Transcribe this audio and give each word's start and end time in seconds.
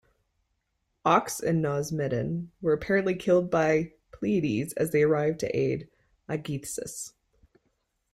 Oeax 1.05 1.43
and 1.43 1.63
Nausimedon 1.63 2.47
were 2.59 2.73
apparently 2.73 3.13
killed 3.13 3.51
by 3.51 3.93
Pylades 4.11 4.73
as 4.73 4.89
they 4.89 5.03
arrived 5.03 5.41
to 5.41 5.55
aid 5.55 5.89
Aegisthus. 6.27 7.13